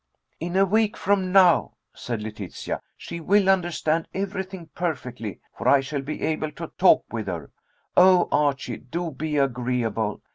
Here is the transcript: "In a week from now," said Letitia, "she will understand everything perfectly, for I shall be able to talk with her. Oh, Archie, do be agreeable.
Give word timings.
"In 0.39 0.55
a 0.55 0.65
week 0.65 0.97
from 0.97 1.31
now," 1.31 1.73
said 1.93 2.23
Letitia, 2.23 2.81
"she 2.97 3.19
will 3.19 3.47
understand 3.47 4.07
everything 4.15 4.67
perfectly, 4.73 5.39
for 5.55 5.67
I 5.67 5.81
shall 5.81 6.01
be 6.01 6.23
able 6.23 6.51
to 6.53 6.71
talk 6.79 7.05
with 7.13 7.27
her. 7.27 7.51
Oh, 7.95 8.27
Archie, 8.31 8.77
do 8.77 9.11
be 9.11 9.37
agreeable. 9.37 10.21